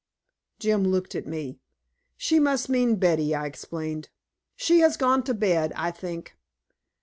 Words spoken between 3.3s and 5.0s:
I explained. "She has